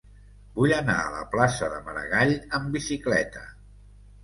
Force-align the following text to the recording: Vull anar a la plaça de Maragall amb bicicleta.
Vull 0.59 0.71
anar 0.77 0.95
a 1.01 1.11
la 1.17 1.21
plaça 1.35 1.69
de 1.75 1.83
Maragall 1.91 2.35
amb 2.59 2.75
bicicleta. 2.79 3.47